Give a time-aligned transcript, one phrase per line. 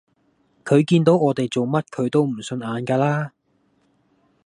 [0.65, 3.33] 佢見到我哋做乜佢都唔順眼架啦